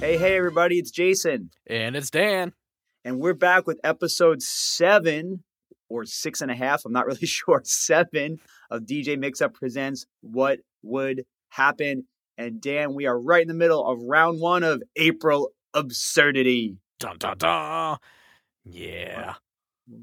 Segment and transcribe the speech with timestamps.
[0.00, 1.50] Hey, hey, everybody, it's Jason.
[1.66, 2.54] And it's Dan.
[3.04, 5.44] And we're back with episode seven
[5.90, 6.86] or six and a half.
[6.86, 7.60] I'm not really sure.
[7.64, 8.38] Seven
[8.70, 12.06] of DJ Mixup Presents What Would Happen.
[12.38, 16.78] And Dan, we are right in the middle of round one of April Absurdity.
[16.98, 17.98] Dun, dun, dun.
[18.64, 19.34] Yeah.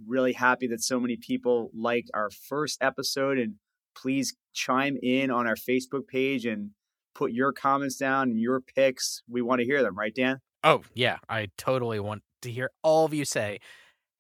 [0.05, 3.40] Really happy that so many people liked our first episode.
[3.40, 3.55] And
[3.95, 6.70] please chime in on our Facebook page and
[7.17, 9.23] put your comments down and your picks.
[9.27, 10.39] We want to hear them, right, Dan?
[10.63, 11.17] Oh, yeah.
[11.27, 13.59] I totally want to hear all of you say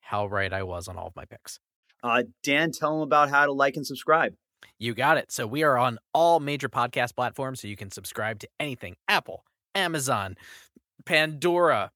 [0.01, 1.59] how right I was on all of my picks.
[2.03, 4.33] Uh, Dan, tell them about how to like and subscribe.
[4.79, 5.31] You got it.
[5.31, 9.43] So we are on all major podcast platforms, so you can subscribe to anything Apple,
[9.75, 10.35] Amazon,
[11.05, 11.91] Pandora,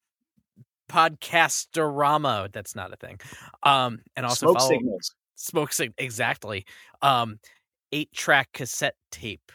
[0.89, 2.51] Podcastorama.
[2.51, 3.19] That's not a thing.
[3.63, 5.15] Um, and also Smoke follow signals.
[5.35, 6.65] smoke sig- exactly.
[7.01, 7.39] Um,
[7.91, 9.51] eight track cassette tape.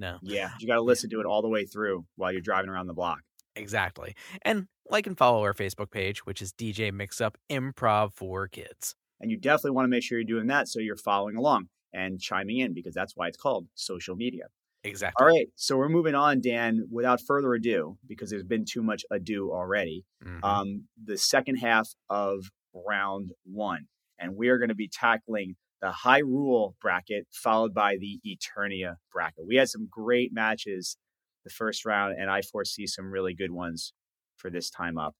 [0.00, 2.70] No, Yeah, you got to listen to it all the way through while you're driving
[2.70, 3.20] around the block.
[3.54, 4.14] exactly.
[4.42, 8.94] And like and follow our Facebook page, which is DJ Mix Up Improv for Kids.
[9.20, 12.18] And you definitely want to make sure you're doing that so you're following along and
[12.20, 14.44] chiming in because that's why it's called social media.
[14.82, 15.22] Exactly.
[15.22, 19.04] All right, so we're moving on, Dan, without further ado, because there's been too much
[19.10, 20.06] ado already.
[20.24, 20.42] Mhm.
[20.42, 23.88] Um, the second half of round one.
[24.18, 29.44] And we are going to be tackling the Hyrule bracket, followed by the Eternia bracket.
[29.46, 30.96] We had some great matches
[31.44, 33.92] the first round, and I foresee some really good ones
[34.36, 35.14] for this time up.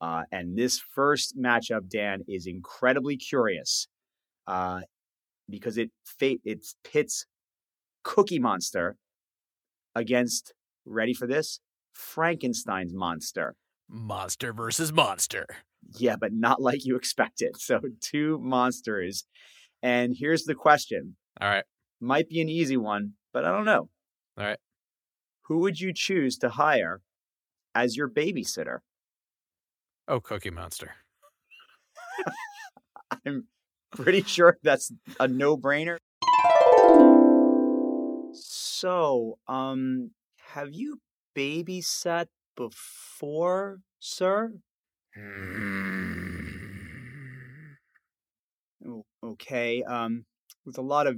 [0.00, 3.88] Uh, and this first matchup, Dan, is incredibly curious
[4.46, 4.80] uh,
[5.48, 7.26] because it fa- it pits
[8.04, 8.96] Cookie Monster
[9.94, 10.52] against,
[10.84, 11.60] ready for this,
[11.94, 13.54] Frankenstein's monster.
[13.88, 15.46] monster versus monster.
[15.98, 17.56] Yeah, but not like you expected.
[17.58, 19.24] So two monsters.
[19.86, 21.14] And here's the question.
[21.40, 21.62] All right.
[22.00, 23.88] Might be an easy one, but I don't know.
[24.36, 24.58] All right.
[25.42, 27.02] Who would you choose to hire
[27.72, 28.80] as your babysitter?
[30.08, 30.90] Oh, Cookie Monster.
[33.24, 33.46] I'm
[33.92, 35.98] pretty sure that's a no-brainer.
[38.32, 40.10] So, um,
[40.54, 41.00] have you
[41.36, 42.26] babysat
[42.56, 44.52] before, sir?
[45.16, 46.15] O-
[49.26, 49.82] Okay.
[49.82, 50.24] Um,
[50.64, 51.16] with a lot of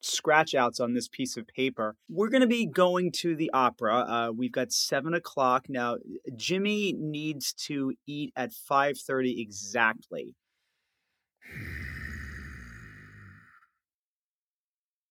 [0.00, 3.98] scratch outs on this piece of paper, we're going to be going to the opera.
[4.00, 5.96] Uh, we've got seven o'clock now.
[6.36, 10.34] Jimmy needs to eat at five thirty exactly,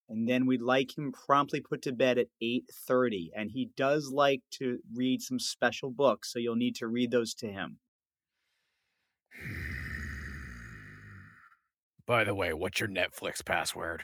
[0.08, 3.32] and then we'd like him promptly put to bed at eight thirty.
[3.36, 7.34] And he does like to read some special books, so you'll need to read those
[7.36, 7.80] to him.
[12.08, 14.04] By the way, what's your Netflix password?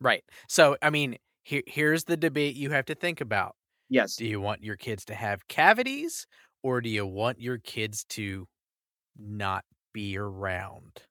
[0.00, 0.24] Right.
[0.48, 3.56] So, I mean, here here's the debate you have to think about.
[3.88, 4.16] Yes.
[4.16, 6.26] Do you want your kids to have cavities
[6.62, 8.46] or do you want your kids to
[9.18, 11.02] not be around?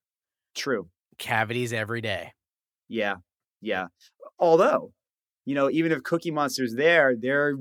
[0.55, 0.89] True.
[1.17, 2.31] Cavities every day.
[2.87, 3.15] Yeah,
[3.61, 3.87] yeah.
[4.39, 4.93] Although,
[5.45, 7.55] you know, even if Cookie Monster's there, they're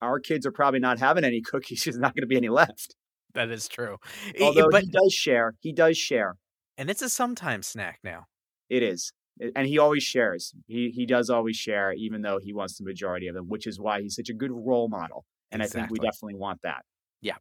[0.00, 1.82] our kids are probably not having any cookies.
[1.84, 2.94] There's not going to be any left.
[3.34, 3.98] That is true.
[4.40, 6.36] Although but he does share, he does share.
[6.80, 8.24] And it's a sometimes snack now.
[8.70, 9.12] It is,
[9.54, 10.54] and he always shares.
[10.66, 13.78] He he does always share, even though he wants the majority of them, which is
[13.78, 15.26] why he's such a good role model.
[15.52, 16.84] And I think we definitely want that.
[17.20, 17.36] Yeah.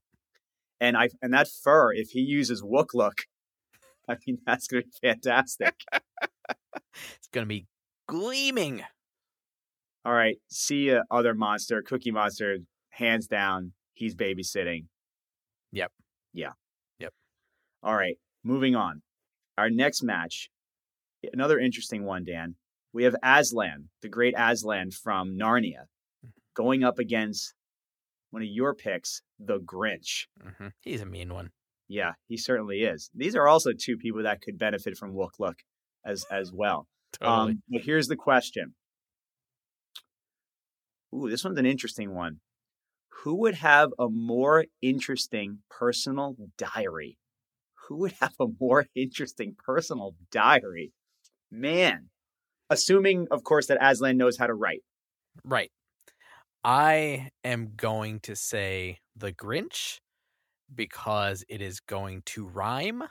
[0.81, 3.21] And I and that fur, if he uses Wook look,
[4.09, 5.73] I mean that's going to be fantastic.
[7.15, 7.67] It's going to be
[8.07, 8.83] gleaming.
[10.03, 12.57] All right, see ya, other monster, Cookie Monster,
[12.89, 14.85] hands down, he's babysitting.
[15.71, 15.91] Yep.
[16.33, 16.53] Yeah.
[16.99, 17.13] Yep.
[17.83, 19.01] All right, moving on.
[19.59, 20.49] Our next match,
[21.33, 22.55] another interesting one, Dan.
[22.93, 25.83] We have Aslan, the great Aslan from Narnia,
[26.55, 27.53] going up against
[28.31, 30.27] one of your picks, the Grinch.
[30.41, 31.49] hmm He's a mean one.
[31.89, 33.09] Yeah, he certainly is.
[33.13, 35.57] These are also two people that could benefit from Wook Look
[36.05, 36.87] as as well.
[37.19, 37.51] Totally.
[37.51, 38.75] Um, but here's the question.
[41.13, 42.37] Ooh, this one's an interesting one.
[43.23, 47.17] Who would have a more interesting personal diary?
[47.89, 50.93] Who would have a more interesting personal diary?
[51.51, 52.09] Man,
[52.69, 54.83] assuming, of course, that Aslan knows how to write.
[55.43, 55.71] Right.
[56.63, 59.99] I am going to say the Grinch
[60.73, 63.03] because it is going to rhyme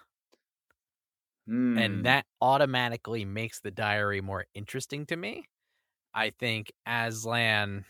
[1.47, 1.75] Hmm.
[1.75, 5.45] and that automatically makes the diary more interesting to me.
[6.15, 7.87] I think Aslan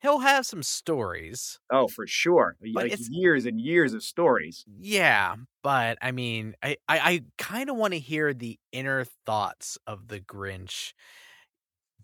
[0.00, 1.60] he'll have some stories.
[1.70, 4.66] oh, for sure, But like years and years of stories.
[4.66, 9.78] Yeah, but I mean, I I, I kind of want to hear the inner thoughts
[9.86, 10.92] of the Grinch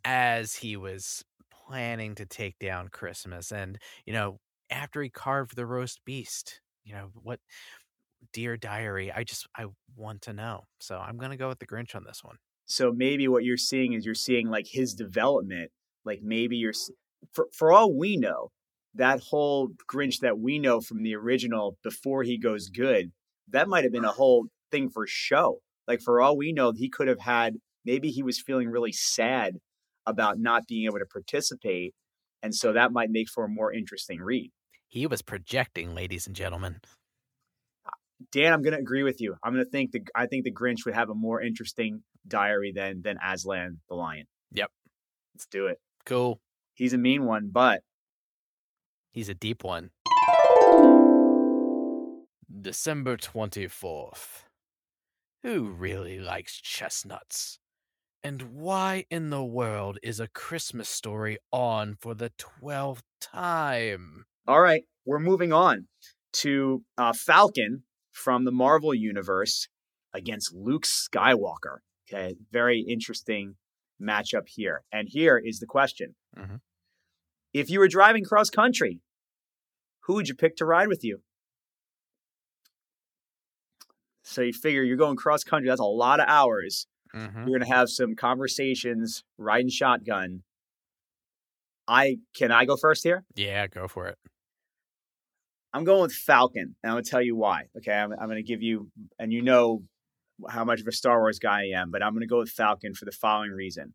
[0.04, 4.38] as he was planning to take down Christmas and, you know,
[4.70, 6.60] after he carved the roast beast?
[6.84, 7.40] You know, what
[8.32, 9.12] dear diary?
[9.12, 9.66] I just I
[9.96, 10.64] want to know.
[10.80, 12.38] So I'm gonna go with the Grinch on this one.
[12.66, 15.70] So maybe what you're seeing is you're seeing like his development.
[16.04, 16.72] Like maybe you're
[17.32, 18.50] for for all we know,
[18.94, 23.12] that whole Grinch that we know from the original before he goes good,
[23.48, 25.60] that might have been a whole thing for show.
[25.86, 29.56] Like for all we know, he could have had maybe he was feeling really sad
[30.06, 31.94] about not being able to participate.
[32.42, 34.50] And so that might make for a more interesting read.
[34.88, 36.80] He was projecting, ladies and gentlemen.
[37.86, 37.90] Ah,
[38.30, 39.36] Dan, I'm going to agree with you.
[39.42, 42.72] I'm going to think the I think the Grinch would have a more interesting diary
[42.74, 44.26] than than Aslan the lion.
[44.52, 44.70] Yep.
[45.34, 45.78] Let's do it.
[46.04, 46.40] Cool.
[46.76, 47.80] He's a mean one, but
[49.10, 49.90] he's a deep one.
[52.60, 54.42] December 24th.
[55.42, 57.58] Who really likes chestnuts?
[58.22, 62.30] And why in the world is a Christmas story on for the
[62.60, 64.26] 12th time?
[64.46, 65.86] All right, we're moving on
[66.34, 69.68] to uh, Falcon from the Marvel Universe
[70.12, 71.78] against Luke Skywalker.
[72.06, 73.56] Okay, very interesting
[74.02, 74.82] matchup here.
[74.92, 76.56] And here is the question mm-hmm.
[77.52, 79.00] If you were driving cross country,
[80.00, 81.20] who would you pick to ride with you?
[84.22, 86.86] So you figure you're going cross country, that's a lot of hours.
[87.14, 87.48] Mm-hmm.
[87.48, 90.42] You're going to have some conversations, riding shotgun.
[91.88, 93.24] I can I go first here?
[93.36, 94.18] Yeah, go for it.
[95.72, 97.64] I'm going with Falcon, and I'm going to tell you why.
[97.76, 99.82] Okay, I'm, I'm going to give you, and you know
[100.48, 102.50] how much of a Star Wars guy I am, but I'm going to go with
[102.50, 103.94] Falcon for the following reason.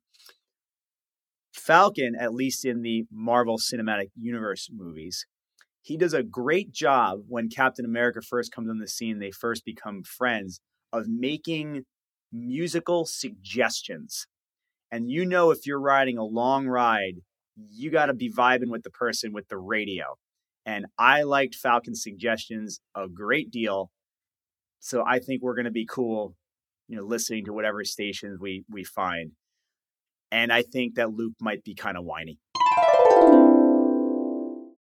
[1.62, 5.26] Falcon, at least in the Marvel Cinematic Universe movies,
[5.82, 9.64] he does a great job when Captain America first comes on the scene, they first
[9.66, 10.60] become friends,
[10.92, 11.84] of making
[12.32, 14.28] musical suggestions.
[14.92, 17.16] And you know, if you're riding a long ride,
[17.56, 20.16] you got to be vibing with the person with the radio.
[20.66, 23.92] And I liked Falcon's suggestions a great deal.
[24.80, 26.36] So I think we're going to be cool,
[26.88, 29.32] you know, listening to whatever stations we we find.
[30.32, 32.40] And I think that Luke might be kind of whiny.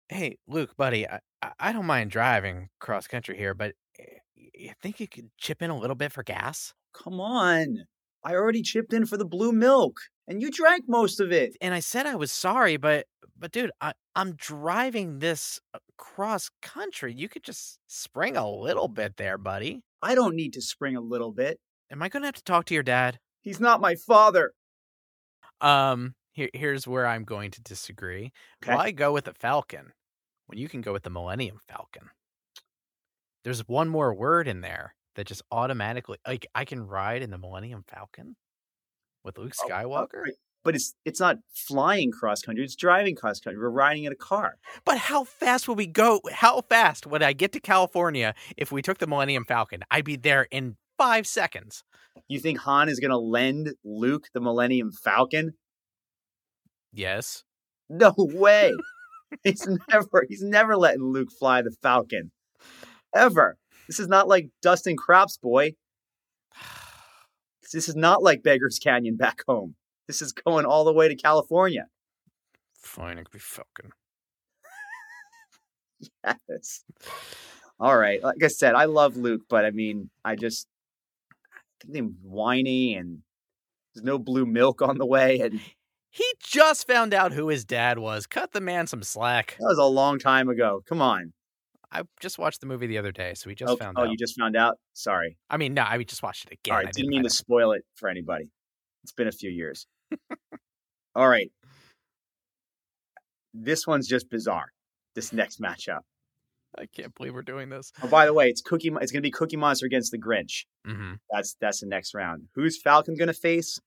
[0.09, 1.19] Hey, Luke, buddy, I,
[1.59, 4.03] I don't mind driving cross country here, but eh,
[4.35, 6.73] you think you could chip in a little bit for gas?
[6.93, 7.85] Come on.
[8.23, 9.97] I already chipped in for the blue milk
[10.27, 11.55] and you drank most of it.
[11.61, 13.05] And I said I was sorry, but
[13.37, 17.13] but dude, I, I'm driving this uh, cross country.
[17.13, 19.81] You could just spring a little bit there, buddy.
[20.01, 21.59] I don't need to spring a little bit.
[21.91, 23.19] Am I gonna have to talk to your dad?
[23.41, 24.53] He's not my father.
[25.63, 28.31] Um, here, here's where I'm going to disagree.
[28.63, 28.75] Okay.
[28.75, 29.94] Why go with the Falcon
[30.48, 32.10] when you can go with the Millennium Falcon?
[33.44, 37.38] There's one more word in there that just automatically like I can ride in the
[37.38, 38.36] Millennium Falcon
[39.24, 40.24] with Luke oh, Skywalker.
[40.27, 40.31] Oh,
[40.63, 43.62] but it's it's not flying cross country; it's driving cross country.
[43.62, 44.56] We're riding in a car.
[44.86, 46.21] But how fast would we go?
[46.31, 49.83] How fast would I get to California if we took the Millennium Falcon?
[49.92, 51.83] I'd be there in five seconds.
[52.27, 55.53] You think Han is going to lend Luke the Millennium Falcon?
[56.91, 57.43] Yes.
[57.89, 58.73] No way.
[59.43, 62.31] he's never he's never letting Luke fly the Falcon.
[63.15, 63.57] Ever.
[63.87, 65.73] This is not like Dustin Crops boy.
[67.71, 69.75] This is not like Beggars Canyon back home.
[70.07, 71.88] This is going all the way to California.
[72.77, 73.91] Fine, it could be Falcon.
[76.50, 76.83] yes.
[77.79, 78.21] All right.
[78.21, 80.67] Like I said, I love Luke, but I mean, I just
[81.87, 83.19] I him whiny and
[83.93, 85.59] there's no blue milk on the way and
[86.09, 88.27] he just found out who his dad was.
[88.27, 89.55] Cut the man some slack.
[89.59, 90.83] That was a long time ago.
[90.87, 91.33] Come on.
[91.91, 94.07] I just watched the movie the other day, so we just oh, found oh, out.
[94.07, 94.77] Oh, you just found out?
[94.93, 95.37] Sorry.
[95.49, 96.71] I mean, no, I just watched it again.
[96.71, 98.49] All right, didn't, didn't mean to spoil it for anybody.
[99.03, 99.87] It's been a few years.
[101.15, 101.51] All right.
[103.55, 104.71] This one's just bizarre.
[105.13, 105.99] This next matchup.
[106.77, 107.92] I can't believe we're doing this.
[108.01, 108.92] Oh, by the way, it's Cookie.
[109.01, 110.65] It's going to be Cookie Monster against the Grinch.
[110.88, 111.13] Mm-hmm.
[111.32, 112.44] That's that's the next round.
[112.56, 113.80] Who's Falcon going to face?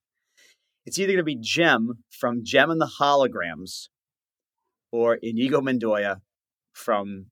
[0.84, 3.88] It's either going to be Jem from Jem and the Holograms,
[4.92, 6.20] or Inigo Montoya
[6.72, 7.26] from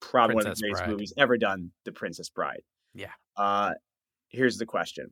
[0.00, 0.90] probably Princess one of the greatest Bride.
[0.90, 2.62] movies ever done, The Princess Bride.
[2.94, 3.12] Yeah.
[3.36, 3.72] Uh,
[4.28, 5.10] here's the question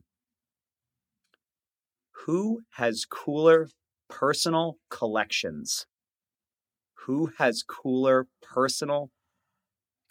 [2.25, 3.69] Who has cooler
[4.09, 5.85] personal collections?
[7.05, 9.11] Who has cooler personal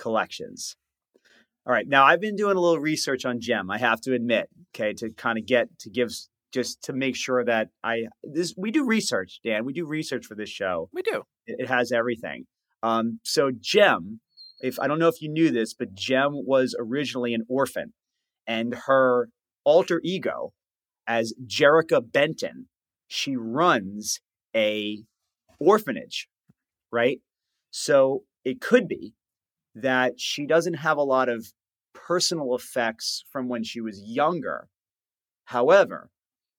[0.00, 0.76] collections?
[1.66, 1.86] All right.
[1.86, 3.70] Now, I've been doing a little research on Jem.
[3.70, 6.10] I have to admit, okay, to kind of get to give
[6.52, 9.64] just to make sure that I this we do research, Dan.
[9.64, 10.88] We do research for this show.
[10.92, 11.22] We do.
[11.46, 12.46] It, it has everything.
[12.82, 14.20] Um, so Jem,
[14.60, 17.92] if I don't know if you knew this, but Jem was originally an orphan,
[18.46, 19.28] and her
[19.64, 20.52] alter ego,
[21.06, 22.68] as Jerrica Benton,
[23.06, 24.20] she runs
[24.56, 25.02] a
[25.60, 26.28] orphanage,
[26.90, 27.20] right?
[27.70, 29.12] So it could be
[29.74, 31.46] that she doesn't have a lot of
[31.94, 34.68] personal effects from when she was younger.
[35.44, 36.10] However,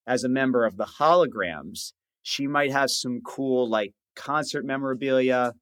[0.08, 5.54] as a member of the holograms, she might have some cool like concert memorabilia,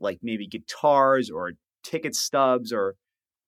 [0.00, 1.52] like maybe guitars or
[1.82, 2.94] ticket stubs or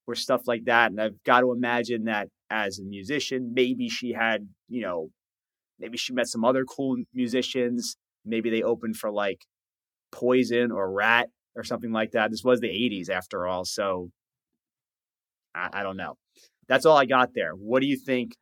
[0.07, 0.91] or stuff like that.
[0.91, 5.09] And I've got to imagine that as a musician, maybe she had, you know,
[5.81, 7.97] maybe she met some other cool musicians.
[8.25, 9.45] Maybe they opened for like
[10.13, 12.31] Poison or Ratt or something like that.
[12.31, 13.65] This was the 80s after all.
[13.65, 14.11] So
[15.55, 16.17] I, I don't know.
[16.69, 17.53] That's all I got there.
[17.53, 18.37] What do you think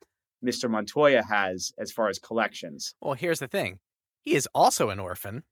[0.45, 0.69] Mr.
[0.69, 2.95] Montoya has as far as collections?
[3.01, 3.79] Well, here's the thing.
[4.23, 5.45] He is also an orphan.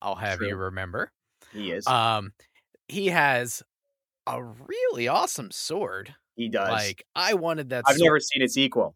[0.00, 0.48] I'll have True.
[0.48, 1.10] you remember.
[1.52, 1.86] He is.
[1.86, 2.32] Um,
[2.88, 3.62] he has
[4.26, 6.14] a really awesome sword.
[6.36, 6.70] He does.
[6.70, 7.84] Like I wanted that.
[7.86, 8.06] I've sword.
[8.06, 8.94] never seen its equal.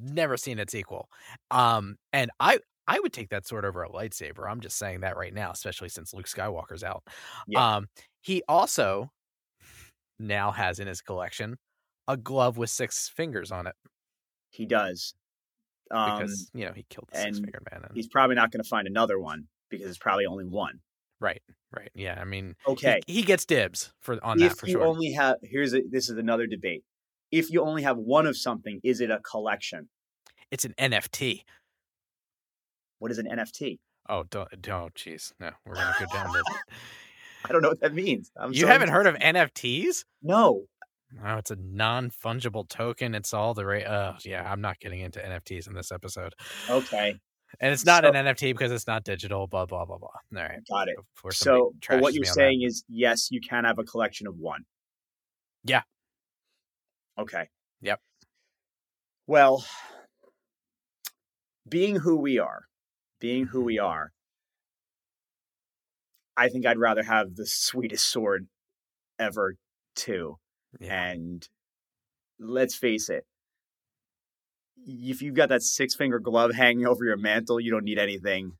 [0.00, 1.08] Never seen its equal.
[1.50, 4.48] Um, and I I would take that sword over a lightsaber.
[4.48, 7.04] I'm just saying that right now, especially since Luke Skywalker's out.
[7.46, 7.76] Yeah.
[7.76, 7.88] Um,
[8.20, 9.10] he also
[10.18, 11.58] now has in his collection
[12.08, 13.74] a glove with six fingers on it.
[14.50, 15.14] He does.
[15.90, 17.82] Um, because you know he killed the six fingered man.
[17.84, 17.94] And...
[17.94, 20.80] He's probably not going to find another one because it's probably only one.
[21.20, 21.42] Right,
[21.76, 21.90] right.
[21.94, 24.86] Yeah, I mean, okay, he, he gets dibs for on if that for you sure.
[24.86, 26.82] only have here's a, this is another debate.
[27.30, 29.88] If you only have one of something, is it a collection?
[30.50, 31.44] It's an NFT.
[33.02, 33.80] What is an NFT?
[34.08, 36.44] Oh, don't, don't, jeez, no, we're gonna go down this.
[37.44, 38.30] I don't know what that means.
[38.36, 40.04] I'm you haven't heard of NFTs?
[40.22, 40.66] No.
[41.20, 43.16] Oh, it's a non fungible token.
[43.16, 43.84] It's all the right.
[43.84, 46.32] Uh, yeah, I'm not getting into NFTs in this episode.
[46.70, 47.16] Okay.
[47.58, 50.08] And it's not so, an NFT because it's not digital, blah, blah, blah, blah.
[50.08, 50.60] All right.
[50.70, 50.94] Got it.
[51.32, 52.66] So what you're saying that.
[52.66, 54.62] is, yes, you can have a collection of one.
[55.64, 55.82] Yeah.
[57.18, 57.48] Okay.
[57.80, 57.98] Yep.
[59.26, 59.64] Well,
[61.68, 62.66] being who we are,
[63.22, 64.10] being who we are,
[66.36, 68.48] I think I'd rather have the sweetest sword
[69.18, 69.54] ever,
[69.94, 70.38] too.
[70.80, 71.10] Yeah.
[71.10, 71.48] And
[72.38, 73.24] let's face it,
[74.84, 78.52] if you've got that six finger glove hanging over your mantle, you don't need anything.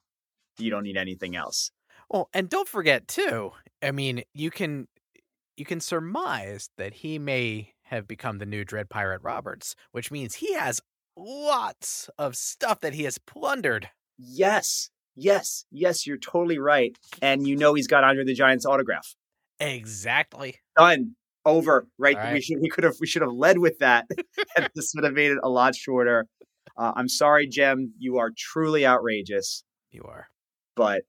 [0.59, 1.73] You don't need anything else.
[2.09, 3.53] Well, and don't forget too.
[3.83, 4.87] I mean, you can
[5.57, 10.37] you can surmise that he may have become the new Dread Pirate Roberts, which means
[10.37, 10.81] he has
[11.17, 13.89] lots of stuff that he has plundered.
[14.19, 16.07] Yes, yes, yes.
[16.07, 19.15] You're totally right, and you know he's got Andre the Giant's autograph.
[19.61, 20.57] Exactly.
[20.77, 21.87] Done over.
[21.99, 22.17] Right?
[22.17, 22.35] right.
[22.35, 24.07] We should we could have we should have led with that,
[24.57, 26.27] and this would have made it a lot shorter.
[26.77, 27.93] Uh, I'm sorry, Jem.
[27.99, 29.65] You are truly outrageous.
[29.91, 30.29] You are.
[30.75, 31.03] But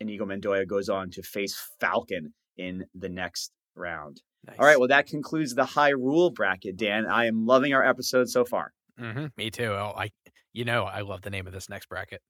[0.00, 4.22] Inigo Montoya goes on to face Falcon in the next round.
[4.46, 4.56] Nice.
[4.58, 4.78] All right.
[4.78, 7.06] Well, that concludes the Hyrule bracket, Dan.
[7.06, 8.72] I am loving our episode so far.
[8.98, 9.26] Mm-hmm.
[9.36, 9.70] Me too.
[9.70, 10.10] Oh, I,
[10.58, 12.20] you know, I love the name of this next bracket.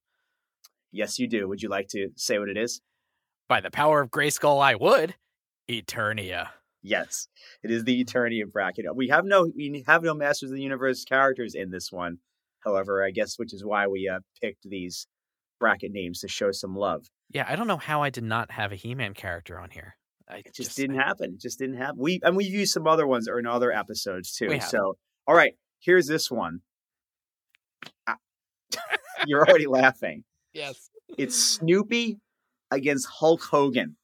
[0.92, 1.48] Yes, you do.
[1.48, 2.82] Would you like to say what it is?
[3.48, 5.14] By the power of Grayskull, I would.
[5.66, 6.48] Eternia.
[6.82, 7.26] Yes,
[7.62, 8.84] it is the Eternia bracket.
[8.94, 12.18] We have no we have no Masters of the Universe characters in this one.
[12.60, 15.06] However, I guess which is why we uh, picked these
[15.58, 17.06] bracket names to show some love.
[17.30, 19.96] Yeah, I don't know how I did not have a He-Man character on here.
[20.28, 21.06] I it just, just didn't I...
[21.06, 21.32] happen.
[21.34, 21.96] It just didn't happen.
[21.98, 24.60] We and we've used some other ones or in other episodes too.
[24.60, 26.60] So, all right, here's this one.
[29.26, 30.24] You're already laughing.
[30.52, 30.90] Yes.
[31.16, 32.18] It's Snoopy
[32.70, 33.96] against Hulk Hogan.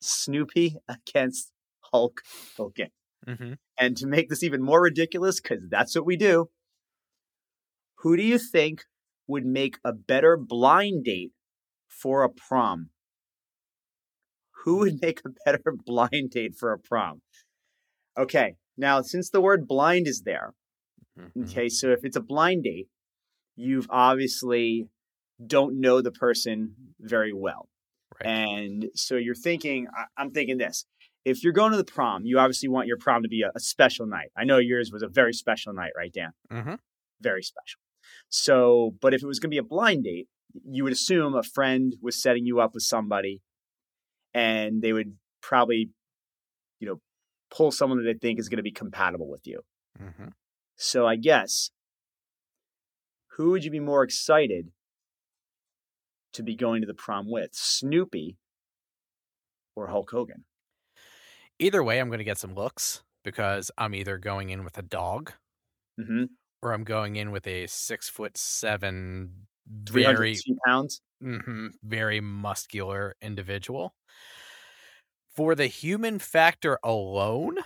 [0.00, 1.52] Snoopy against
[1.92, 2.20] Hulk
[2.56, 2.90] Hogan.
[3.26, 3.54] Mm-hmm.
[3.78, 6.48] And to make this even more ridiculous, because that's what we do,
[7.98, 8.84] who do you think
[9.26, 11.32] would make a better blind date
[11.88, 12.90] for a prom?
[14.64, 17.22] Who would make a better blind date for a prom?
[18.18, 20.54] Okay, now since the word blind is there,
[21.18, 21.44] mm-hmm.
[21.44, 22.88] okay, so if it's a blind date,
[23.56, 24.88] you've obviously
[25.44, 27.68] don't know the person very well.
[28.20, 28.30] Right.
[28.30, 30.86] And so you're thinking, I'm thinking this
[31.26, 33.58] if you're going to the prom, you obviously want your prom to be a, a
[33.58, 34.28] special night.
[34.36, 36.30] I know yours was a very special night, right, Dan?
[36.52, 36.74] Mm-hmm.
[37.20, 37.80] Very special.
[38.28, 40.28] So, but if it was going to be a blind date,
[40.64, 43.42] you would assume a friend was setting you up with somebody
[44.34, 45.90] and they would probably,
[46.78, 47.00] you know,
[47.50, 49.62] pull someone that they think is going to be compatible with you.
[50.00, 50.28] Mm-hmm.
[50.76, 51.72] So I guess,
[53.36, 54.70] who would you be more excited
[56.32, 57.50] to be going to the prom with?
[57.52, 58.38] Snoopy
[59.74, 60.44] or Hulk Hogan?
[61.58, 64.82] Either way, I'm going to get some looks because I'm either going in with a
[64.82, 65.32] dog
[66.00, 66.24] mm-hmm.
[66.62, 73.94] or I'm going in with a six foot seven, very pounds, mm-hmm, very muscular individual.
[75.34, 77.58] For the human factor alone,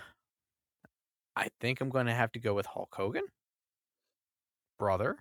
[1.36, 3.26] I think I'm going to have to go with Hulk Hogan,
[4.78, 5.18] brother.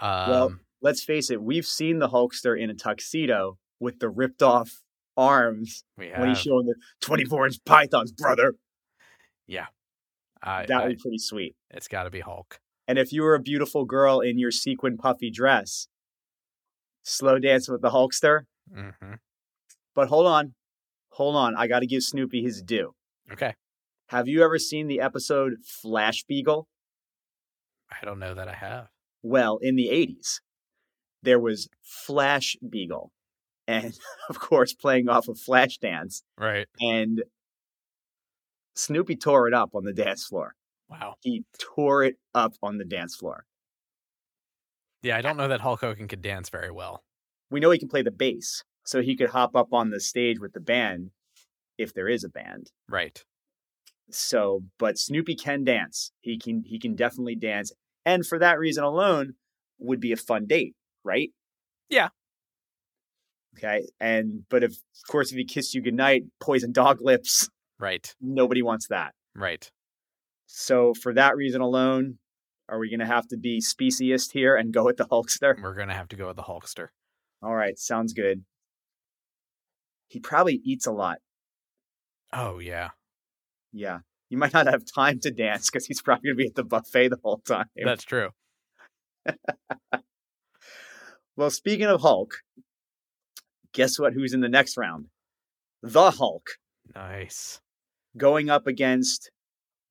[0.00, 4.42] Um, well, let's face it, we've seen the Hulkster in a tuxedo with the ripped
[4.42, 4.82] off
[5.16, 5.84] arms
[6.20, 8.54] when he's showing the 24 inch pythons, brother.
[9.46, 9.66] Yeah.
[10.42, 11.56] I, That would be pretty sweet.
[11.70, 12.60] it's got to be Hulk.
[12.86, 15.88] And if you were a beautiful girl in your sequin puffy dress,
[17.02, 18.42] slow dance with the Hulkster.
[18.72, 18.90] hmm
[19.94, 20.54] But hold on,
[21.10, 21.56] hold on.
[21.56, 22.94] I got to give Snoopy his due.
[23.32, 23.54] Okay.
[24.08, 26.68] Have you ever seen the episode Flash Beagle?
[27.90, 28.88] I don't know that I have.
[29.22, 30.40] Well, in the 80s,
[31.22, 33.12] there was Flash Beagle.
[33.66, 33.94] And
[34.28, 36.22] of course, playing off of Flashdance.
[36.38, 36.66] Right.
[36.80, 37.22] And
[38.74, 40.54] Snoopy tore it up on the dance floor.
[40.88, 41.14] Wow.
[41.20, 43.44] He tore it up on the dance floor.
[45.02, 47.02] Yeah, I don't know that Hulk Hogan could dance very well.
[47.50, 50.40] We know he can play the bass, so he could hop up on the stage
[50.40, 51.10] with the band
[51.76, 52.70] if there is a band.
[52.88, 53.22] Right.
[54.10, 56.12] So, but Snoopy can dance.
[56.20, 57.72] He can he can definitely dance,
[58.04, 59.34] and for that reason alone,
[59.78, 60.74] would be a fun date,
[61.04, 61.30] right?
[61.88, 62.08] Yeah.
[63.56, 67.48] Okay, and but if of course if he kissed you goodnight, poison dog lips,
[67.80, 68.14] Right.
[68.20, 69.14] nobody wants that.
[69.34, 69.70] Right.
[70.46, 72.18] So for that reason alone,
[72.68, 75.60] are we going to have to be speciest here and go with the Hulkster?
[75.60, 76.88] We're going to have to go with the Hulkster.
[77.42, 78.44] All right, sounds good.
[80.08, 81.18] He probably eats a lot.
[82.32, 82.90] Oh, yeah.
[83.72, 84.00] Yeah.
[84.30, 86.64] You might not have time to dance because he's probably going to be at the
[86.64, 87.66] buffet the whole time.
[87.82, 88.30] That's true.
[91.36, 92.32] Well, speaking of Hulk,
[93.72, 94.12] guess what?
[94.12, 95.06] Who's in the next round?
[95.84, 96.48] The Hulk
[96.96, 97.60] Nice.
[98.16, 99.30] going up against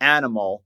[0.02, 0.66] Animal,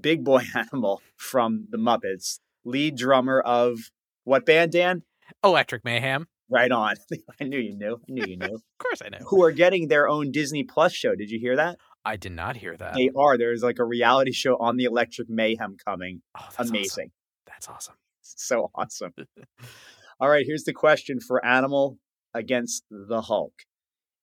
[0.00, 3.80] Big Boy Animal from the Muppets, lead drummer of
[4.22, 5.02] what band, Dan?
[5.42, 6.28] Electric Mayhem.
[6.48, 6.94] Right on.
[7.40, 7.94] I knew you knew.
[8.08, 8.54] I knew you knew.
[8.54, 9.24] Of course I know.
[9.26, 11.16] Who are getting their own Disney Plus show.
[11.16, 11.78] Did you hear that?
[12.04, 12.94] I did not hear that.
[12.94, 13.38] They are.
[13.38, 16.22] There's like a reality show on the Electric Mayhem coming.
[16.38, 17.10] Oh, that's Amazing.
[17.10, 17.10] Awesome.
[17.46, 17.94] That's awesome.
[18.22, 19.12] So awesome.
[20.20, 21.98] All right, here's the question for Animal
[22.34, 23.52] against the Hulk.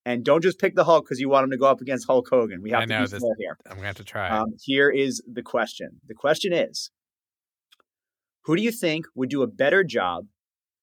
[0.05, 2.27] And don't just pick the Hulk because you want him to go up against Hulk
[2.29, 2.61] Hogan.
[2.61, 3.57] We have I to know, be this- here.
[3.65, 4.29] I'm going to have to try.
[4.29, 6.01] Um, here is the question.
[6.07, 6.91] The question is
[8.45, 10.25] Who do you think would do a better job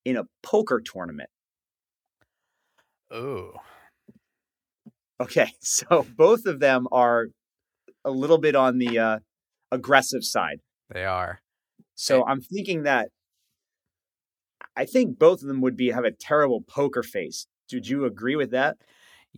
[0.05, 1.31] in a poker tournament?
[3.11, 3.53] oh,
[5.21, 7.29] Okay, so both of them are
[8.05, 9.19] a little bit on the uh,
[9.73, 10.61] aggressive side.
[10.91, 11.41] they are.
[11.95, 13.09] So I'm thinking that
[14.77, 17.47] I think both of them would be have a terrible poker face.
[17.69, 18.77] Did you agree with that?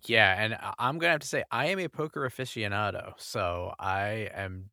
[0.07, 4.29] Yeah, and I'm going to have to say I am a poker aficionado, so I
[4.35, 4.71] am.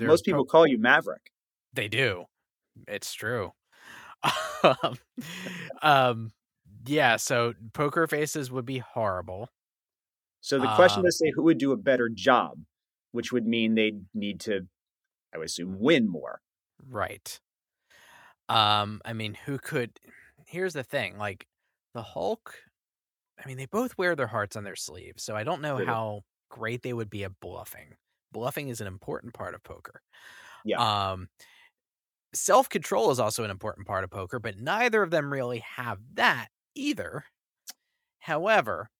[0.00, 1.30] Most people po- call you Maverick.
[1.72, 2.24] they do.
[2.88, 3.52] It's true.
[4.64, 4.98] um,
[5.82, 6.32] um,
[6.86, 7.16] yeah.
[7.16, 9.48] So poker faces would be horrible.
[10.46, 12.60] So the question is say who would do a better job,
[13.10, 14.68] which would mean they'd need to,
[15.34, 16.40] I would assume, win more.
[16.88, 17.40] Right.
[18.48, 19.98] Um, I mean, who could
[20.46, 21.48] here's the thing, like
[21.94, 22.54] the Hulk,
[23.44, 25.84] I mean, they both wear their hearts on their sleeves, so I don't know do.
[25.84, 27.96] how great they would be at bluffing.
[28.30, 30.00] Bluffing is an important part of poker.
[30.64, 30.80] Yeah.
[31.12, 31.28] Um
[32.34, 36.48] self-control is also an important part of poker, but neither of them really have that
[36.74, 37.24] either.
[38.20, 38.90] However,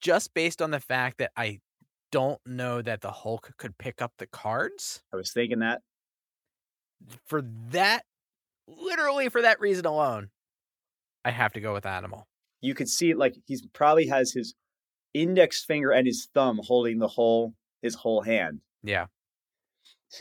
[0.00, 1.60] just based on the fact that I
[2.12, 5.82] don't know that the Hulk could pick up the cards, I was thinking that.
[7.26, 8.02] for that
[8.66, 10.28] literally for that reason alone
[11.24, 12.28] i have to go with animal
[12.60, 14.54] You could see it like he's probably has his
[15.12, 18.60] index finger and his thumb holding the whole his whole hand.
[18.84, 19.06] yeah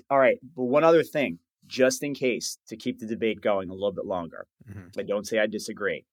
[0.10, 3.74] All right, but one other thing, just in case to keep the debate going a
[3.74, 4.48] little bit longer.
[4.70, 4.98] Mhm.
[4.98, 6.06] I don't say I disagree.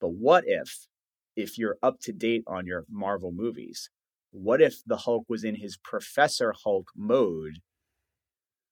[0.00, 0.86] But what if,
[1.36, 3.90] if you're up to date on your Marvel movies,
[4.30, 7.58] what if the Hulk was in his Professor Hulk mode,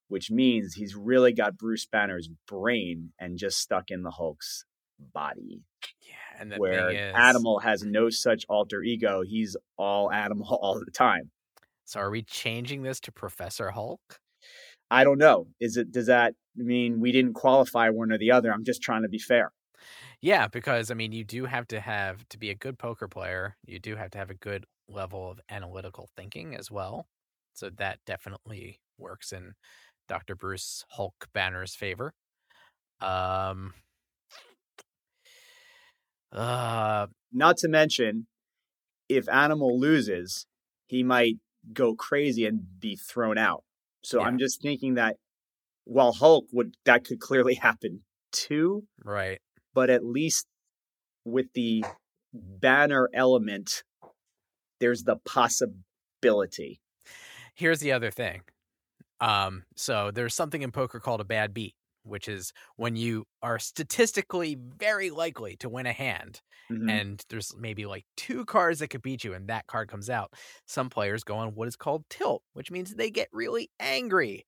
[0.08, 4.64] which means he's really got Bruce Banner's brain and just stuck in the Hulk's
[4.98, 5.62] body,
[6.00, 9.22] yeah and where is Animal has no such alter ego.
[9.22, 11.30] He's all Animal all the time.
[11.84, 14.20] so are we changing this to professor hulk
[14.90, 15.46] I don't know.
[15.58, 18.52] Is it does that mean we didn't qualify one or the other?
[18.52, 19.50] I'm just trying to be fair.
[20.22, 23.56] Yeah because i mean you do have to have to be a good poker player
[23.66, 27.08] you do have to have a good level of analytical thinking as well
[27.54, 29.54] so that definitely works in
[30.08, 32.14] dr bruce hulk banner's favor
[33.00, 33.74] um
[36.32, 38.26] uh Not to mention,
[39.08, 40.46] if Animal loses,
[40.86, 41.36] he might
[41.72, 43.64] go crazy and be thrown out.
[44.04, 44.24] So Yeah.
[44.24, 45.18] I'm just thinking that
[45.84, 49.40] while Hulk would that could clearly happen too, right
[49.74, 50.46] but at least
[51.24, 51.84] with the
[52.32, 53.82] banner element,
[54.80, 56.80] there's the possibility.
[57.54, 58.42] here's the other thing.
[59.20, 63.58] Um, so there's something in poker called a bad beat, which is when you are
[63.58, 66.40] statistically very likely to win a hand
[66.72, 66.88] mm-hmm.
[66.88, 70.32] and there's maybe like two cards that could beat you and that card comes out.
[70.66, 74.46] Some players go on what is called tilt, which means they get really angry.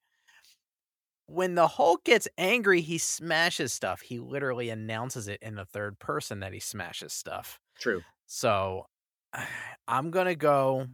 [1.26, 4.02] When the Hulk gets angry, he smashes stuff.
[4.02, 7.60] He literally announces it in the third person that he smashes stuff.
[7.78, 8.02] True.
[8.26, 8.86] So
[9.88, 10.86] I'm gonna go.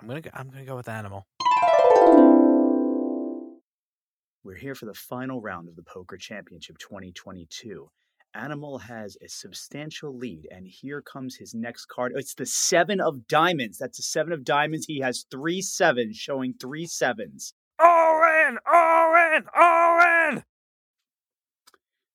[0.00, 0.20] I'm gonna.
[0.20, 1.26] Go, I'm gonna go with animal.
[4.44, 7.90] We're here for the final round of the Poker Championship 2022.
[8.34, 12.12] Animal has a substantial lead, and here comes his next card.
[12.14, 13.78] It's the seven of diamonds.
[13.78, 14.86] That's the seven of diamonds.
[14.86, 17.54] He has three sevens, showing three sevens.
[18.70, 20.44] All in, all in.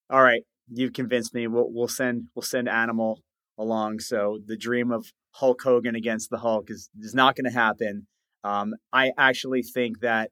[0.09, 1.47] All right, you've convinced me.
[1.47, 3.21] We'll, we'll send we'll send Animal
[3.57, 3.99] along.
[3.99, 8.07] So the dream of Hulk Hogan against the Hulk is is not going to happen.
[8.43, 10.31] Um, I actually think that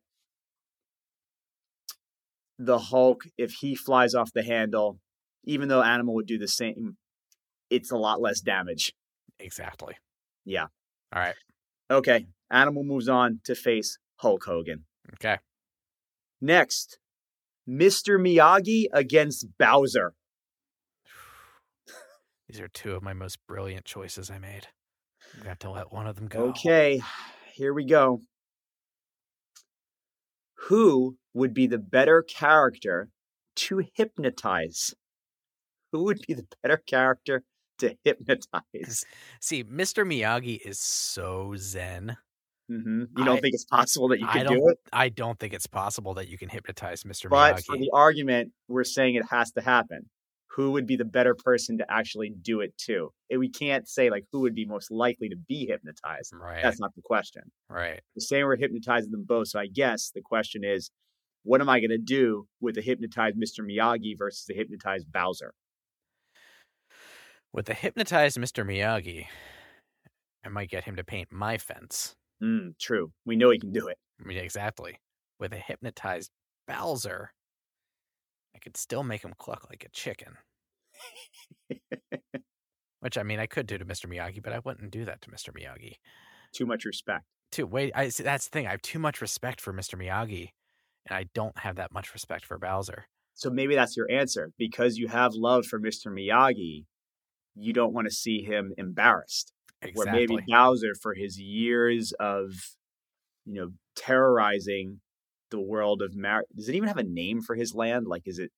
[2.59, 4.99] the Hulk, if he flies off the handle,
[5.45, 6.97] even though Animal would do the same,
[7.69, 8.93] it's a lot less damage.
[9.39, 9.95] Exactly.
[10.45, 10.67] Yeah.
[11.13, 11.35] All right.
[11.89, 12.27] Okay.
[12.51, 14.85] Animal moves on to face Hulk Hogan.
[15.13, 15.37] Okay.
[16.41, 16.97] Next,
[17.69, 18.19] Mr.
[18.19, 20.13] Miyagi against Bowser.
[22.49, 24.67] These are two of my most brilliant choices I made.
[25.39, 26.45] I got to let one of them go.
[26.49, 27.01] Okay.
[27.53, 28.21] Here we go.
[30.67, 33.09] Who would be the better character
[33.55, 34.93] to hypnotize?
[35.91, 37.43] Who would be the better character
[37.79, 39.05] to hypnotize?
[39.41, 40.05] See, Mr.
[40.05, 42.17] Miyagi is so zen.
[42.71, 43.03] Mm-hmm.
[43.17, 44.77] You don't I, think it's possible that you can do it?
[44.93, 47.25] I don't think it's possible that you can hypnotize Mr.
[47.25, 47.29] Miyagi.
[47.29, 47.65] But Miyagi.
[47.65, 50.09] for the argument, we're saying it has to happen
[50.55, 53.11] who would be the better person to actually do it to?
[53.29, 56.33] And we can't say like who would be most likely to be hypnotized.
[56.33, 56.61] Right.
[56.61, 57.43] That's not the question.
[57.69, 58.01] Right.
[58.15, 59.49] The same we're hypnotizing them both.
[59.49, 60.91] So I guess the question is,
[61.43, 63.65] what am I going to do with a hypnotized Mr.
[63.65, 65.53] Miyagi versus a hypnotized Bowser?
[67.53, 68.65] With a hypnotized Mr.
[68.65, 69.25] Miyagi,
[70.45, 72.15] I might get him to paint my fence.
[72.41, 73.11] Mm, true.
[73.25, 73.97] We know he can do it.
[74.19, 74.97] I mean, exactly.
[75.39, 76.31] With a hypnotized
[76.67, 77.31] Bowser,
[78.55, 80.37] I could still make him cluck like a chicken.
[82.99, 84.05] Which I mean, I could do to Mr.
[84.05, 85.49] Miyagi, but I wouldn't do that to Mr.
[85.49, 85.95] Miyagi.
[86.53, 87.25] Too much respect.
[87.51, 88.67] Too wait, I see, that's the thing.
[88.67, 89.95] I have too much respect for Mr.
[89.99, 90.49] Miyagi,
[91.07, 93.05] and I don't have that much respect for Bowser.
[93.33, 96.07] So maybe that's your answer because you have love for Mr.
[96.07, 96.85] Miyagi.
[97.55, 99.51] You don't want to see him embarrassed.
[99.81, 99.93] Exactly.
[99.95, 102.53] Where maybe Bowser, for his years of,
[103.45, 104.99] you know, terrorizing
[105.49, 106.45] the world of Mario.
[106.55, 108.07] Does it even have a name for his land?
[108.07, 108.51] Like, is it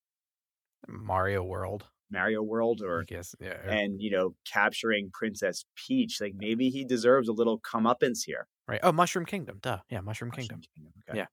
[0.87, 1.85] Mario World?
[2.11, 3.57] Mario World, or I guess, yeah.
[3.65, 6.19] And you know, capturing Princess Peach.
[6.21, 8.47] Like, maybe he deserves a little comeuppance here.
[8.67, 8.79] Right.
[8.83, 9.59] Oh, Mushroom Kingdom.
[9.61, 9.79] Duh.
[9.89, 10.61] Yeah, Mushroom, Mushroom Kingdom.
[10.75, 10.93] Kingdom.
[11.09, 11.17] Okay.
[11.19, 11.25] Yeah.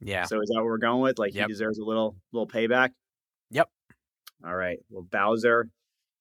[0.00, 0.24] Yeah.
[0.24, 1.18] So is that what we're going with?
[1.18, 1.46] Like, yep.
[1.46, 2.90] he deserves a little little payback.
[3.50, 3.68] Yep.
[4.46, 4.78] All right.
[4.90, 5.68] Well, Bowser,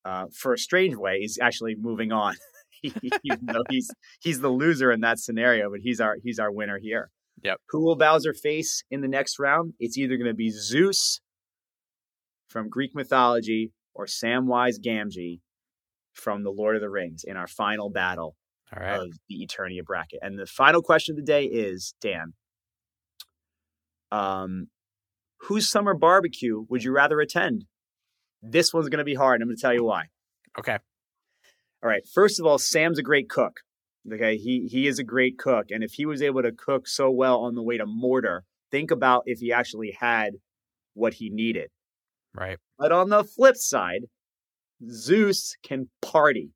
[0.05, 2.35] uh, for a strange way, is actually moving on.
[3.41, 3.89] Though he's
[4.21, 7.09] he's the loser in that scenario, but he's our he's our winner here.
[7.43, 7.57] Yep.
[7.69, 9.73] Who will Bowser face in the next round?
[9.79, 11.19] It's either going to be Zeus
[12.47, 15.39] from Greek mythology or Samwise Gamgee
[16.13, 18.35] from the Lord of the Rings in our final battle
[18.71, 20.19] of the Eternia bracket.
[20.21, 22.33] And the final question of the day is Dan,
[24.11, 24.67] um,
[25.41, 27.65] whose summer barbecue would you rather attend?
[28.41, 29.41] This one's going to be hard.
[29.41, 30.05] I'm going to tell you why.
[30.57, 30.77] Okay.
[31.83, 32.07] All right.
[32.07, 33.59] First of all, Sam's a great cook.
[34.11, 37.09] Okay, he he is a great cook, and if he was able to cook so
[37.09, 40.33] well on the way to Mordor, think about if he actually had
[40.93, 41.69] what he needed.
[42.35, 42.57] Right.
[42.77, 44.03] But on the flip side,
[44.89, 46.49] Zeus can party,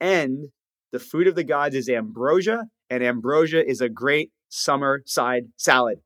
[0.00, 0.48] and
[0.92, 6.00] the food of the gods is ambrosia, and ambrosia is a great summer side salad.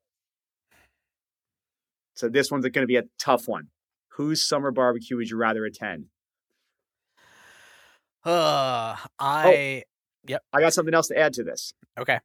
[2.14, 3.68] So this one's going to be a tough one.
[4.14, 6.06] Whose summer barbecue would you rather attend?
[8.24, 9.84] Uh, I
[10.26, 10.42] Yep.
[10.52, 11.72] I got something else to add to this.
[11.98, 12.20] Okay.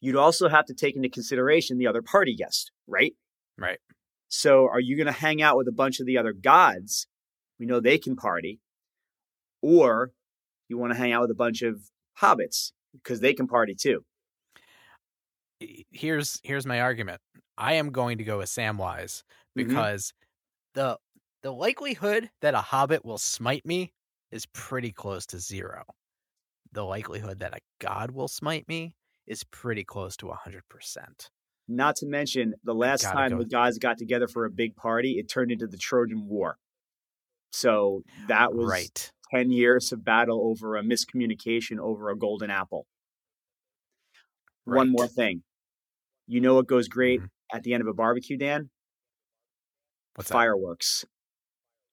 [0.00, 3.14] You'd also have to take into consideration the other party guest, right?
[3.56, 3.78] Right.
[4.28, 7.06] So are you going to hang out with a bunch of the other gods?
[7.58, 8.60] We know they can party.
[9.62, 10.10] Or
[10.68, 11.80] you want to hang out with a bunch of
[12.20, 14.04] hobbits because they can party too.
[15.90, 17.20] Here's here's my argument.
[17.56, 19.22] I am going to go with Samwise mm-hmm.
[19.54, 20.12] because
[20.76, 20.80] mm-hmm.
[20.80, 20.98] the
[21.42, 23.92] the likelihood that a hobbit will smite me
[24.34, 25.84] is pretty close to zero
[26.74, 28.94] the likelihood that a god will smite me
[29.26, 30.60] is pretty close to 100%.
[31.66, 35.12] Not to mention, the last time go the gods got together for a big party,
[35.12, 36.58] it turned into the Trojan War.
[37.52, 39.12] So that was right.
[39.32, 42.86] 10 years of battle over a miscommunication over a golden apple.
[44.66, 44.76] Right.
[44.76, 45.42] One more thing.
[46.26, 47.56] You know what goes great mm-hmm.
[47.56, 48.68] at the end of a barbecue, Dan?
[50.16, 51.04] What's fireworks.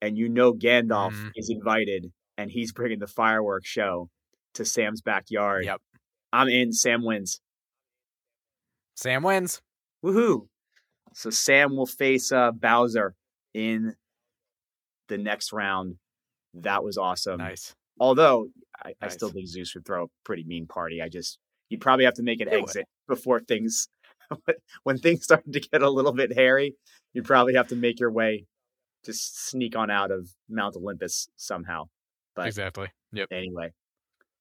[0.02, 0.08] That?
[0.08, 1.32] And you know Gandalf mm.
[1.36, 4.10] is invited and he's bringing the fireworks show
[4.56, 5.66] to Sam's backyard.
[5.66, 5.82] Yep.
[6.34, 6.74] I'm in.
[6.74, 7.40] Sam wins.
[8.96, 9.62] Sam wins.
[10.04, 10.48] Woohoo.
[11.14, 13.14] So Sam will face uh, Bowser
[13.54, 13.96] in
[15.08, 15.96] the next round.
[16.54, 17.38] That was awesome.
[17.38, 17.76] Nice.
[18.00, 18.48] Although
[18.84, 18.96] I, nice.
[19.02, 21.02] I still think Zeus would throw a pretty mean party.
[21.02, 21.38] I just
[21.70, 23.16] you'd probably have to make an it exit would.
[23.16, 23.88] before things
[24.84, 26.76] when things start to get a little bit hairy.
[27.14, 28.46] You'd probably have to make your way
[29.06, 31.86] just sneak on out of Mount Olympus somehow.
[32.36, 32.88] But exactly.
[33.14, 33.28] Yep.
[33.32, 33.72] Anyway,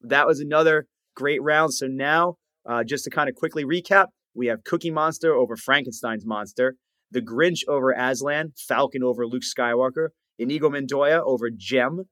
[0.03, 1.75] that was another great round.
[1.75, 2.37] So now,
[2.69, 6.77] uh, just to kind of quickly recap, we have Cookie Monster over Frankenstein's Monster,
[7.11, 12.05] The Grinch over Aslan, Falcon over Luke Skywalker, Inigo Montoya over Jem,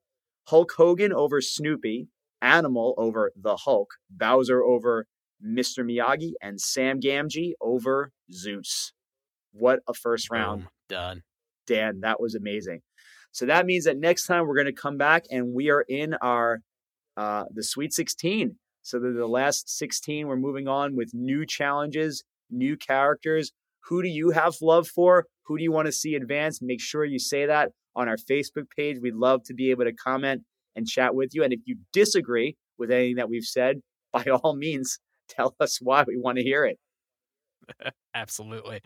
[0.49, 2.09] Hulk Hogan over Snoopy,
[2.43, 5.07] Animal over The Hulk, Bowser over
[5.45, 5.85] Mr.
[5.85, 8.93] Miyagi, and Sam Gamgee over Zeus.
[9.53, 10.63] What a first round.
[10.63, 10.69] Boom.
[10.89, 11.23] Done.
[11.67, 12.81] Dan, that was amazing.
[13.39, 16.15] So that means that next time we're going to come back and we are in
[16.15, 16.59] our
[17.17, 18.57] uh, the Sweet 16.
[18.83, 23.53] So the, the last 16, we're moving on with new challenges, new characters.
[23.85, 25.27] Who do you have love for?
[25.47, 26.59] Who do you want to see advance?
[26.61, 28.97] Make sure you say that on our Facebook page.
[29.01, 30.43] We'd love to be able to comment
[30.75, 31.45] and chat with you.
[31.45, 34.99] And if you disagree with anything that we've said, by all means,
[35.29, 36.81] tell us why we want to hear it.
[38.17, 38.81] Absolutely.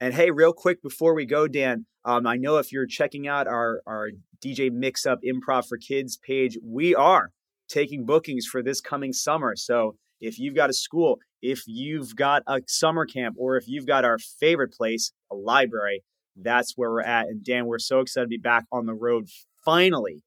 [0.00, 3.46] And hey, real quick before we go, Dan, um, I know if you're checking out
[3.46, 4.10] our, our
[4.44, 7.30] DJ Mix Up Improv for Kids page, we are
[7.68, 9.54] taking bookings for this coming summer.
[9.56, 13.86] So if you've got a school, if you've got a summer camp, or if you've
[13.86, 16.02] got our favorite place, a library,
[16.36, 17.26] that's where we're at.
[17.26, 19.28] And Dan, we're so excited to be back on the road
[19.64, 20.22] finally.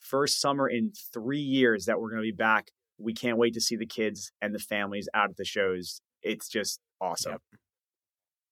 [0.00, 2.70] First summer in three years that we're going to be back.
[2.98, 6.00] We can't wait to see the kids and the families out at the shows.
[6.22, 7.32] It's just awesome.
[7.32, 7.42] Yep.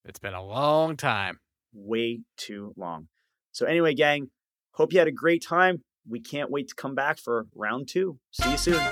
[0.07, 1.40] It's been a long time.
[1.75, 3.09] Way too long.
[3.51, 4.31] So, anyway, gang,
[4.73, 5.83] hope you had a great time.
[6.09, 8.21] We can't wait to come back for round two.
[8.31, 8.83] See you soon.